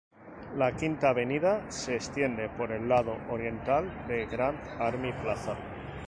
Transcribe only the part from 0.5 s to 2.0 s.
La Quinta Avenida se